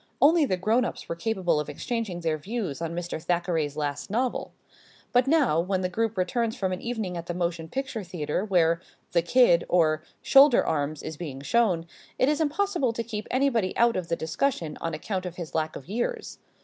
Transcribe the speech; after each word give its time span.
Only 0.19 0.45
the 0.45 0.57
grown 0.57 0.83
ups 0.83 1.07
were 1.07 1.15
capable 1.15 1.59
of 1.59 1.69
exchanging 1.69 2.21
their 2.21 2.39
views 2.39 2.81
on 2.81 2.95
Mr. 2.95 3.21
Thackeray's 3.21 3.77
latest 3.77 4.09
novel. 4.09 4.51
But 5.11 5.27
now, 5.27 5.59
when 5.59 5.81
the 5.81 5.89
group 5.89 6.17
returns 6.17 6.55
from 6.55 6.71
an 6.73 6.81
evening 6.81 7.17
at 7.17 7.27
the 7.27 7.35
motion 7.35 7.67
picture 7.67 8.03
theater 8.03 8.43
where 8.43 8.81
"The 9.11 9.21
Kid" 9.21 9.63
or 9.69 10.01
"Shoulder 10.23 10.65
Arms" 10.65 11.03
is 11.03 11.17
being 11.17 11.41
shown, 11.41 11.85
it 12.17 12.27
is 12.27 12.41
impossible 12.41 12.93
to 12.93 13.03
keep 13.03 13.27
anybody 13.29 13.77
out 13.77 13.95
of 13.95 14.07
the 14.07 14.15
discussion 14.15 14.75
on 14.81 14.95
account 14.95 15.27
of 15.27 15.35
his 15.35 15.53
lack 15.53 15.75
of 15.75 15.85
years. 15.87 16.39